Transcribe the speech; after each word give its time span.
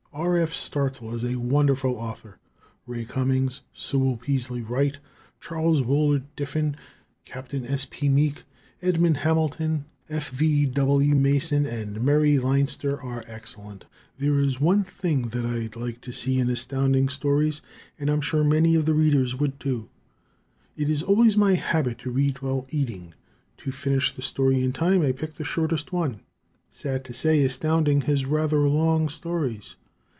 R. 0.13 0.35
F. 0.37 0.51
Starzl 0.51 1.13
is 1.15 1.23
a 1.23 1.37
wonderful 1.39 1.95
author. 1.95 2.37
Ray 2.85 3.05
Cummings, 3.05 3.61
Sewell 3.73 4.17
Peaslee 4.17 4.59
Wright, 4.61 4.97
Charles 5.39 5.81
Willard 5.81 6.23
Diffin, 6.35 6.75
Captain 7.23 7.65
S. 7.65 7.87
P. 7.89 8.09
Meek, 8.09 8.43
Edmond 8.81 9.17
Hamilton, 9.17 9.85
F. 10.09 10.29
V. 10.31 10.65
W. 10.65 11.15
Mason 11.15 11.65
and 11.65 12.01
Murray 12.01 12.37
Leinster 12.37 13.01
are 13.01 13.23
excellent. 13.25 13.85
There 14.17 14.37
is 14.39 14.59
one 14.59 14.83
thing 14.83 15.29
that 15.29 15.45
I'd 15.45 15.77
like 15.77 16.01
to 16.01 16.11
see 16.11 16.39
in 16.39 16.49
Astounding 16.49 17.07
Stories, 17.07 17.61
and 17.97 18.09
I'm 18.09 18.21
sure 18.21 18.43
many 18.43 18.75
of 18.75 18.85
the 18.85 18.93
Readers 18.93 19.37
would, 19.37 19.61
too. 19.61 19.87
It 20.75 20.89
is 20.89 21.01
always 21.01 21.37
my 21.37 21.53
habit 21.53 21.97
to 21.99 22.11
read 22.11 22.41
while 22.41 22.67
eating. 22.69 23.13
To 23.59 23.71
finish 23.71 24.11
the 24.11 24.21
story 24.21 24.61
in 24.61 24.73
time, 24.73 25.01
I 25.03 25.13
pick 25.13 25.35
the 25.35 25.45
shortest 25.45 25.93
one. 25.93 26.19
Sad 26.69 27.05
to 27.05 27.13
say, 27.13 27.41
Astounding 27.43 28.01
has 28.01 28.25
rather 28.25 28.59
long 28.59 29.07
stories. 29.07 29.77